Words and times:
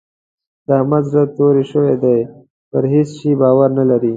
د 0.65 0.67
احمد 0.79 1.03
زړه 1.11 1.23
توری 1.37 1.63
شوی 1.71 1.95
دی؛ 2.03 2.19
پر 2.71 2.83
هيڅ 2.93 3.09
شي 3.19 3.31
باور 3.41 3.69
نه 3.79 3.83
لري. 3.89 4.09